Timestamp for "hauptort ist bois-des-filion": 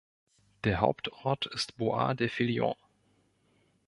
0.81-2.73